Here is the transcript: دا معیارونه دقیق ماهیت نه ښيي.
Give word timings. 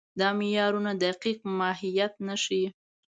دا 0.19 0.27
معیارونه 0.39 0.91
دقیق 1.03 1.39
ماهیت 1.59 2.13
نه 2.27 2.35
ښيي. 2.43 2.67